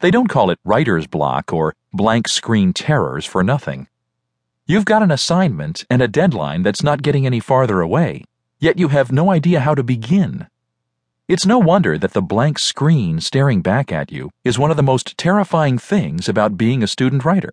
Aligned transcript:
They 0.00 0.10
don't 0.10 0.28
call 0.28 0.50
it 0.50 0.58
writer's 0.64 1.06
block 1.06 1.52
or 1.52 1.74
blank 1.92 2.28
screen 2.28 2.74
terrors 2.74 3.24
for 3.24 3.42
nothing. 3.42 3.88
You've 4.66 4.84
got 4.84 5.02
an 5.02 5.10
assignment 5.10 5.84
and 5.88 6.02
a 6.02 6.08
deadline 6.08 6.62
that's 6.62 6.82
not 6.82 7.02
getting 7.02 7.24
any 7.24 7.40
farther 7.40 7.80
away, 7.80 8.24
yet 8.58 8.78
you 8.78 8.88
have 8.88 9.10
no 9.10 9.30
idea 9.30 9.60
how 9.60 9.74
to 9.74 9.82
begin. 9.82 10.48
It's 11.28 11.46
no 11.46 11.58
wonder 11.58 11.96
that 11.96 12.12
the 12.12 12.20
blank 12.22 12.58
screen 12.58 13.20
staring 13.20 13.62
back 13.62 13.90
at 13.90 14.12
you 14.12 14.30
is 14.44 14.58
one 14.58 14.70
of 14.70 14.76
the 14.76 14.82
most 14.82 15.16
terrifying 15.16 15.78
things 15.78 16.28
about 16.28 16.58
being 16.58 16.82
a 16.82 16.86
student 16.86 17.24
writer, 17.24 17.52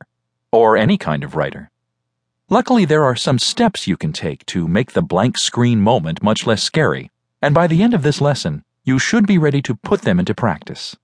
or 0.51 0.75
any 0.75 0.97
kind 0.97 1.23
of 1.23 1.35
writer. 1.35 1.71
Luckily, 2.49 2.83
there 2.83 3.05
are 3.05 3.15
some 3.15 3.39
steps 3.39 3.87
you 3.87 3.95
can 3.95 4.11
take 4.11 4.45
to 4.47 4.67
make 4.67 4.91
the 4.91 5.01
blank 5.01 5.37
screen 5.37 5.79
moment 5.81 6.21
much 6.21 6.45
less 6.45 6.61
scary, 6.61 7.09
and 7.41 7.55
by 7.55 7.67
the 7.67 7.81
end 7.81 7.93
of 7.93 8.03
this 8.03 8.19
lesson, 8.19 8.63
you 8.83 8.99
should 8.99 9.25
be 9.25 9.37
ready 9.37 9.61
to 9.61 9.75
put 9.75 10.01
them 10.01 10.19
into 10.19 10.35
practice. 10.35 10.97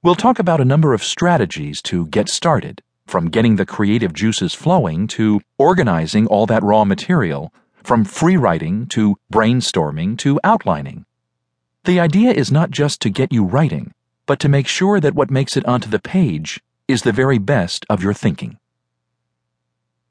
We'll 0.00 0.14
talk 0.14 0.38
about 0.38 0.60
a 0.60 0.64
number 0.64 0.94
of 0.94 1.02
strategies 1.02 1.82
to 1.82 2.06
get 2.06 2.28
started, 2.28 2.82
from 3.08 3.30
getting 3.30 3.56
the 3.56 3.66
creative 3.66 4.12
juices 4.12 4.54
flowing 4.54 5.08
to 5.08 5.40
organizing 5.58 6.28
all 6.28 6.46
that 6.46 6.62
raw 6.62 6.84
material, 6.84 7.52
from 7.82 8.04
free 8.04 8.36
writing 8.36 8.86
to 8.90 9.16
brainstorming 9.32 10.16
to 10.18 10.38
outlining. 10.44 11.04
The 11.82 11.98
idea 11.98 12.30
is 12.30 12.52
not 12.52 12.70
just 12.70 13.00
to 13.02 13.10
get 13.10 13.32
you 13.32 13.42
writing, 13.42 13.92
but 14.24 14.38
to 14.38 14.48
make 14.48 14.68
sure 14.68 15.00
that 15.00 15.16
what 15.16 15.32
makes 15.32 15.56
it 15.56 15.66
onto 15.66 15.90
the 15.90 15.98
page 15.98 16.60
is 16.86 17.02
the 17.02 17.10
very 17.10 17.38
best 17.38 17.84
of 17.90 18.00
your 18.00 18.14
thinking. 18.14 18.60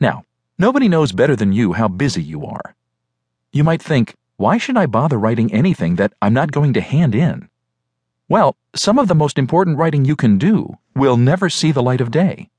Now, 0.02 0.26
nobody 0.58 0.90
knows 0.90 1.14
better 1.14 1.36
than 1.38 1.54
you 1.54 1.74
how 1.74 1.88
busy 1.88 2.22
you 2.22 2.46
are. 2.46 2.76
You 3.54 3.64
might 3.64 3.82
think, 3.82 4.16
why 4.36 4.58
should 4.58 4.76
I 4.76 4.86
bother 4.86 5.18
writing 5.18 5.54
anything 5.54 5.96
that 5.96 6.12
I'm 6.22 6.34
not 6.34 6.52
going 6.52 6.74
to 6.74 6.82
hand 6.82 7.16
in? 7.16 7.48
Well, 8.30 8.58
some 8.76 9.00
of 9.00 9.08
the 9.08 9.16
most 9.16 9.38
important 9.38 9.78
writing 9.78 10.04
you 10.04 10.18
can 10.18 10.38
do 10.38 10.78
will 10.94 11.16
never 11.16 11.50
see 11.50 11.72
the 11.72 11.82
light 11.82 12.02
of 12.02 12.12
day. 12.12 12.50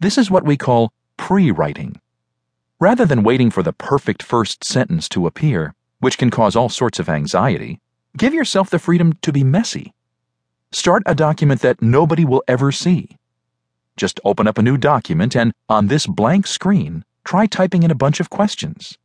This 0.00 0.18
is 0.18 0.30
what 0.30 0.44
we 0.44 0.56
call 0.56 0.92
pre 1.16 1.52
writing. 1.52 2.00
Rather 2.80 3.06
than 3.06 3.22
waiting 3.22 3.50
for 3.50 3.62
the 3.62 3.72
perfect 3.72 4.24
first 4.24 4.64
sentence 4.64 5.08
to 5.10 5.26
appear, 5.28 5.74
which 6.00 6.18
can 6.18 6.30
cause 6.30 6.56
all 6.56 6.68
sorts 6.68 6.98
of 6.98 7.08
anxiety, 7.08 7.80
give 8.16 8.34
yourself 8.34 8.70
the 8.70 8.78
freedom 8.80 9.12
to 9.22 9.32
be 9.32 9.44
messy. 9.44 9.94
Start 10.72 11.04
a 11.06 11.14
document 11.14 11.60
that 11.60 11.80
nobody 11.80 12.24
will 12.24 12.42
ever 12.48 12.72
see. 12.72 13.16
Just 13.96 14.20
open 14.24 14.48
up 14.48 14.58
a 14.58 14.62
new 14.62 14.76
document 14.76 15.36
and, 15.36 15.52
on 15.68 15.86
this 15.86 16.06
blank 16.06 16.46
screen, 16.46 17.04
try 17.24 17.46
typing 17.46 17.84
in 17.84 17.90
a 17.90 17.96
bunch 17.96 18.18
of 18.18 18.30
questions. 18.30 18.98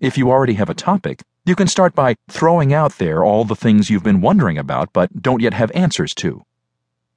If 0.00 0.18
you 0.18 0.30
already 0.30 0.54
have 0.54 0.70
a 0.70 0.74
topic, 0.74 1.22
you 1.44 1.56
can 1.56 1.66
start 1.66 1.94
by 1.94 2.14
throwing 2.28 2.72
out 2.72 2.98
there 2.98 3.24
all 3.24 3.44
the 3.44 3.56
things 3.56 3.90
you've 3.90 4.04
been 4.04 4.20
wondering 4.20 4.58
about 4.58 4.92
but 4.92 5.22
don't 5.22 5.42
yet 5.42 5.54
have 5.54 5.72
answers 5.72 6.14
to. 6.14 6.42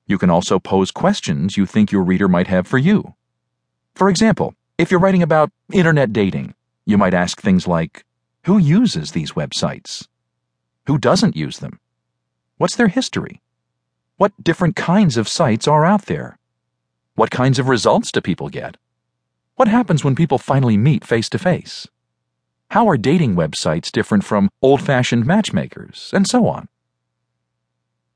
You 0.08 0.18
can 0.18 0.32
also 0.32 0.58
pose 0.58 0.90
questions 0.90 1.58
you 1.58 1.66
think 1.66 1.92
your 1.92 2.04
reader 2.04 2.28
might 2.28 2.48
have 2.48 2.66
for 2.66 2.80
you. 2.80 3.14
For 3.94 4.10
example, 4.10 4.56
if 4.78 4.90
you're 4.90 5.00
writing 5.00 5.22
about 5.22 5.52
internet 5.72 6.12
dating, 6.12 6.56
you 6.86 6.98
might 6.98 7.14
ask 7.14 7.40
things 7.40 7.68
like 7.68 8.04
Who 8.46 8.58
uses 8.58 9.12
these 9.12 9.34
websites? 9.34 10.08
Who 10.88 10.98
doesn't 10.98 11.36
use 11.36 11.60
them? 11.60 11.80
What's 12.58 12.76
their 12.76 12.88
history? 12.88 13.42
What 14.18 14.44
different 14.44 14.76
kinds 14.76 15.18
of 15.18 15.28
sites 15.28 15.68
are 15.68 15.86
out 15.86 16.06
there? 16.06 16.40
What 17.16 17.32
kinds 17.32 17.60
of 17.60 17.70
results 17.70 18.12
do 18.12 18.22
people 18.22 18.50
get? 18.50 18.78
What 19.56 19.68
happens 19.68 20.04
when 20.04 20.16
people 20.16 20.38
finally 20.38 20.78
meet 20.78 21.06
face 21.06 21.30
to 21.30 21.40
face? 21.40 21.88
How 22.72 22.88
are 22.90 22.98
dating 22.98 23.36
websites 23.36 23.92
different 23.92 24.24
from 24.24 24.50
old 24.62 24.82
fashioned 24.82 25.26
matchmakers, 25.26 26.10
and 26.14 26.28
so 26.28 26.48
on? 26.48 26.68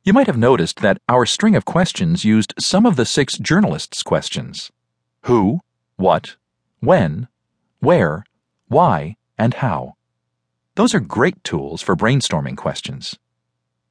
You 0.04 0.14
might 0.14 0.28
have 0.28 0.38
noticed 0.38 0.80
that 0.80 1.00
our 1.08 1.26
string 1.26 1.56
of 1.56 1.66
questions 1.66 2.26
used 2.26 2.54
some 2.60 2.86
of 2.86 2.96
the 2.96 3.06
six 3.06 3.38
journalists' 3.38 4.04
questions 4.04 4.72
who, 5.24 5.60
what, 5.98 6.36
when, 6.80 7.28
where, 7.80 8.24
why, 8.68 9.18
and 9.38 9.54
how. 9.56 9.96
Those 10.76 10.94
are 10.94 11.00
great 11.00 11.44
tools 11.44 11.82
for 11.82 11.96
brainstorming 11.96 12.56
questions. 12.56 13.18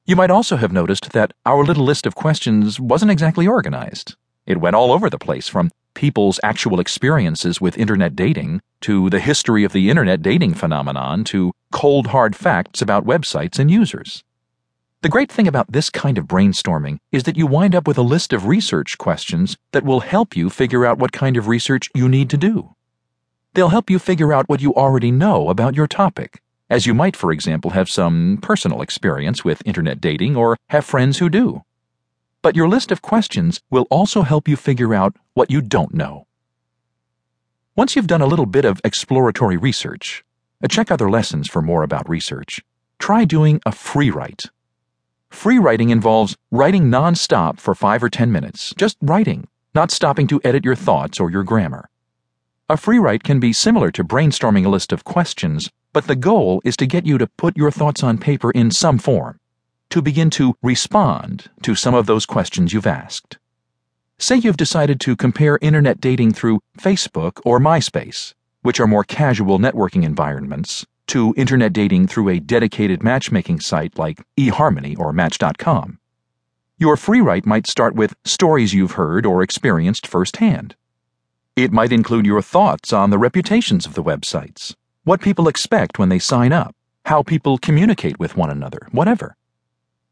You 0.06 0.16
might 0.16 0.30
also 0.30 0.56
have 0.56 0.72
noticed 0.72 1.12
that 1.12 1.34
our 1.44 1.62
little 1.62 1.84
list 1.84 2.06
of 2.06 2.14
questions 2.14 2.80
wasn't 2.80 3.10
exactly 3.10 3.46
organized. 3.46 4.16
It 4.46 4.60
went 4.60 4.74
all 4.74 4.90
over 4.90 5.10
the 5.10 5.18
place 5.18 5.48
from 5.48 5.70
people's 5.94 6.40
actual 6.42 6.80
experiences 6.80 7.60
with 7.60 7.78
internet 7.78 8.14
dating, 8.14 8.60
to 8.82 9.10
the 9.10 9.20
history 9.20 9.64
of 9.64 9.72
the 9.72 9.90
internet 9.90 10.22
dating 10.22 10.54
phenomenon, 10.54 11.24
to 11.24 11.52
cold 11.72 12.08
hard 12.08 12.36
facts 12.36 12.80
about 12.80 13.06
websites 13.06 13.58
and 13.58 13.70
users. 13.70 14.22
The 15.02 15.08
great 15.08 15.30
thing 15.30 15.46
about 15.46 15.70
this 15.70 15.90
kind 15.90 16.18
of 16.18 16.26
brainstorming 16.26 16.98
is 17.12 17.22
that 17.22 17.36
you 17.36 17.46
wind 17.46 17.74
up 17.74 17.86
with 17.86 17.98
a 17.98 18.02
list 18.02 18.32
of 18.32 18.46
research 18.46 18.98
questions 18.98 19.56
that 19.70 19.84
will 19.84 20.00
help 20.00 20.36
you 20.36 20.50
figure 20.50 20.84
out 20.84 20.98
what 20.98 21.12
kind 21.12 21.36
of 21.36 21.46
research 21.46 21.88
you 21.94 22.08
need 22.08 22.28
to 22.30 22.36
do. 22.36 22.74
They'll 23.54 23.68
help 23.68 23.90
you 23.90 23.98
figure 23.98 24.32
out 24.32 24.48
what 24.48 24.60
you 24.60 24.74
already 24.74 25.12
know 25.12 25.50
about 25.50 25.76
your 25.76 25.86
topic, 25.86 26.42
as 26.68 26.86
you 26.86 26.94
might, 26.94 27.16
for 27.16 27.32
example, 27.32 27.70
have 27.70 27.88
some 27.88 28.38
personal 28.42 28.82
experience 28.82 29.44
with 29.44 29.62
internet 29.64 30.00
dating 30.00 30.36
or 30.36 30.56
have 30.70 30.84
friends 30.84 31.18
who 31.18 31.28
do. 31.28 31.62
But 32.40 32.54
your 32.54 32.68
list 32.68 32.92
of 32.92 33.02
questions 33.02 33.60
will 33.68 33.86
also 33.90 34.22
help 34.22 34.46
you 34.46 34.56
figure 34.56 34.94
out 34.94 35.16
what 35.34 35.50
you 35.50 35.60
don't 35.60 35.92
know. 35.92 36.26
Once 37.74 37.96
you've 37.96 38.06
done 38.06 38.20
a 38.20 38.26
little 38.26 38.46
bit 38.46 38.64
of 38.64 38.80
exploratory 38.84 39.56
research, 39.56 40.24
uh, 40.62 40.68
check 40.68 40.90
other 40.90 41.10
lessons 41.10 41.48
for 41.48 41.62
more 41.62 41.82
about 41.82 42.08
research. 42.08 42.60
Try 43.00 43.24
doing 43.24 43.60
a 43.66 43.72
free 43.72 44.10
write. 44.10 44.44
Free 45.30 45.58
writing 45.58 45.90
involves 45.90 46.36
writing 46.50 46.84
nonstop 46.84 47.58
for 47.58 47.74
five 47.74 48.02
or 48.02 48.08
ten 48.08 48.30
minutes, 48.30 48.72
just 48.76 48.96
writing, 49.02 49.48
not 49.74 49.90
stopping 49.90 50.28
to 50.28 50.40
edit 50.44 50.64
your 50.64 50.76
thoughts 50.76 51.18
or 51.18 51.30
your 51.30 51.42
grammar. 51.42 51.90
A 52.68 52.76
free 52.76 52.98
write 52.98 53.24
can 53.24 53.40
be 53.40 53.52
similar 53.52 53.90
to 53.90 54.04
brainstorming 54.04 54.64
a 54.64 54.68
list 54.68 54.92
of 54.92 55.04
questions, 55.04 55.70
but 55.92 56.06
the 56.06 56.16
goal 56.16 56.60
is 56.64 56.76
to 56.76 56.86
get 56.86 57.04
you 57.04 57.18
to 57.18 57.26
put 57.26 57.56
your 57.56 57.72
thoughts 57.72 58.02
on 58.04 58.18
paper 58.18 58.52
in 58.52 58.70
some 58.70 58.98
form 58.98 59.37
to 59.90 60.02
begin 60.02 60.30
to 60.30 60.54
respond 60.62 61.50
to 61.62 61.74
some 61.74 61.94
of 61.94 62.06
those 62.06 62.26
questions 62.26 62.72
you've 62.72 62.86
asked. 62.86 63.38
Say 64.18 64.36
you've 64.36 64.56
decided 64.56 65.00
to 65.00 65.16
compare 65.16 65.58
internet 65.62 66.00
dating 66.00 66.32
through 66.32 66.60
Facebook 66.78 67.40
or 67.44 67.60
MySpace, 67.60 68.34
which 68.62 68.80
are 68.80 68.86
more 68.86 69.04
casual 69.04 69.58
networking 69.58 70.04
environments, 70.04 70.84
to 71.06 71.32
internet 71.36 71.72
dating 71.72 72.06
through 72.06 72.28
a 72.28 72.40
dedicated 72.40 73.02
matchmaking 73.02 73.60
site 73.60 73.98
like 73.98 74.22
eHarmony 74.36 74.98
or 74.98 75.12
Match.com. 75.12 75.98
Your 76.78 76.96
free 76.96 77.20
write 77.20 77.46
might 77.46 77.66
start 77.66 77.94
with 77.94 78.14
stories 78.24 78.74
you've 78.74 78.92
heard 78.92 79.24
or 79.24 79.42
experienced 79.42 80.06
firsthand. 80.06 80.76
It 81.56 81.72
might 81.72 81.92
include 81.92 82.26
your 82.26 82.42
thoughts 82.42 82.92
on 82.92 83.10
the 83.10 83.18
reputations 83.18 83.84
of 83.84 83.94
the 83.94 84.02
websites, 84.02 84.74
what 85.02 85.20
people 85.20 85.48
expect 85.48 85.98
when 85.98 86.08
they 86.08 86.20
sign 86.20 86.52
up, 86.52 86.74
how 87.06 87.22
people 87.22 87.58
communicate 87.58 88.20
with 88.20 88.36
one 88.36 88.50
another, 88.50 88.86
whatever. 88.92 89.34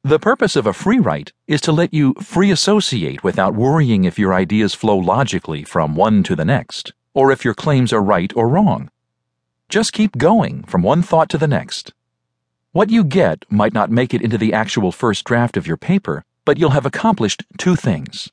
The 0.06 0.20
purpose 0.20 0.54
of 0.54 0.68
a 0.68 0.72
free 0.72 1.00
write 1.00 1.32
is 1.48 1.60
to 1.62 1.72
let 1.72 1.92
you 1.92 2.14
free 2.22 2.52
associate 2.52 3.24
without 3.24 3.56
worrying 3.56 4.04
if 4.04 4.20
your 4.20 4.32
ideas 4.32 4.72
flow 4.72 4.96
logically 4.96 5.64
from 5.64 5.96
one 5.96 6.22
to 6.22 6.36
the 6.36 6.44
next, 6.44 6.92
or 7.12 7.32
if 7.32 7.44
your 7.44 7.54
claims 7.54 7.92
are 7.92 8.00
right 8.00 8.32
or 8.36 8.48
wrong. 8.48 8.88
Just 9.68 9.92
keep 9.92 10.16
going 10.16 10.62
from 10.62 10.82
one 10.82 11.02
thought 11.02 11.28
to 11.30 11.38
the 11.38 11.48
next. 11.48 11.92
What 12.70 12.88
you 12.88 13.02
get 13.02 13.46
might 13.50 13.72
not 13.72 13.90
make 13.90 14.14
it 14.14 14.22
into 14.22 14.38
the 14.38 14.52
actual 14.52 14.92
first 14.92 15.24
draft 15.24 15.56
of 15.56 15.66
your 15.66 15.76
paper, 15.76 16.24
but 16.44 16.56
you'll 16.56 16.70
have 16.70 16.86
accomplished 16.86 17.42
two 17.58 17.74
things. 17.74 18.30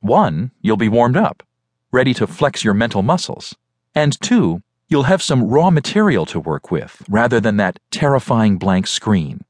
One, 0.00 0.50
you'll 0.60 0.76
be 0.76 0.88
warmed 0.88 1.16
up, 1.16 1.44
ready 1.92 2.14
to 2.14 2.26
flex 2.26 2.64
your 2.64 2.74
mental 2.74 3.02
muscles. 3.02 3.54
And 3.94 4.20
two, 4.20 4.60
you'll 4.88 5.04
have 5.04 5.22
some 5.22 5.44
raw 5.44 5.70
material 5.70 6.26
to 6.26 6.40
work 6.40 6.72
with 6.72 7.00
rather 7.08 7.38
than 7.38 7.58
that 7.58 7.78
terrifying 7.92 8.58
blank 8.58 8.88
screen. 8.88 9.44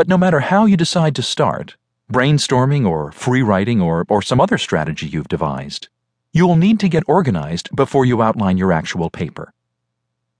But 0.00 0.08
no 0.08 0.16
matter 0.16 0.40
how 0.40 0.64
you 0.64 0.78
decide 0.78 1.14
to 1.16 1.22
start, 1.22 1.76
brainstorming 2.10 2.88
or 2.88 3.12
free 3.12 3.42
writing 3.42 3.82
or, 3.82 4.06
or 4.08 4.22
some 4.22 4.40
other 4.40 4.56
strategy 4.56 5.06
you've 5.06 5.28
devised, 5.28 5.88
you'll 6.32 6.56
need 6.56 6.80
to 6.80 6.88
get 6.88 7.04
organized 7.06 7.68
before 7.76 8.06
you 8.06 8.22
outline 8.22 8.56
your 8.56 8.72
actual 8.72 9.10
paper. 9.10 9.52